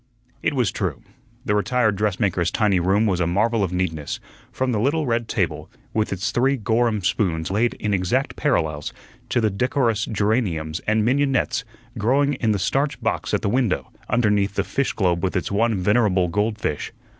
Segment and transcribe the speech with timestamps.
[0.41, 1.03] It was true.
[1.45, 4.19] The retired dressmaker's tiny room was a marvel of neatness,
[4.51, 8.93] from the little red table, with its three Gorham spoons laid in exact parallels,
[9.29, 11.63] to the decorous geraniums and mignonettes
[11.99, 15.77] growing in the starch box at the window, underneath the fish globe with its one
[15.77, 16.91] venerable gold fish.